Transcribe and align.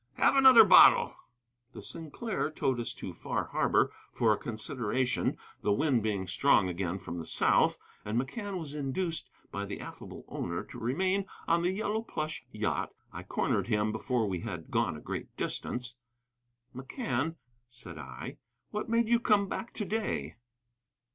"Have 0.13 0.35
another 0.35 0.63
bottle!" 0.63 1.13
The 1.73 1.81
Sinclair 1.83 2.49
towed 2.49 2.79
us 2.79 2.91
to 2.95 3.13
Far 3.13 3.49
Harbor 3.49 3.91
for 4.11 4.33
a 4.33 4.37
consideration, 4.37 5.37
the 5.61 5.71
wind 5.71 6.01
being 6.01 6.25
strong 6.25 6.67
again 6.67 6.97
from 6.97 7.19
the 7.19 7.25
south, 7.27 7.77
and 8.03 8.19
McCann 8.19 8.57
was 8.57 8.73
induced 8.73 9.29
by 9.51 9.63
the 9.67 9.79
affable 9.79 10.25
owner 10.27 10.63
to 10.63 10.79
remain 10.79 11.27
on 11.47 11.61
the 11.61 11.69
yellow 11.69 12.01
plush 12.01 12.43
yacht. 12.51 12.89
I 13.13 13.21
cornered 13.21 13.67
him 13.67 13.91
before 13.91 14.27
we 14.27 14.39
had 14.39 14.71
gone 14.71 14.97
a 14.97 15.01
great 15.01 15.37
distance. 15.37 15.93
"McCann," 16.75 17.35
said 17.67 17.99
I, 17.99 18.37
"what 18.71 18.89
made 18.89 19.07
you 19.07 19.19
come 19.19 19.47
back 19.47 19.71
to 19.75 19.85
day?" 19.85 20.35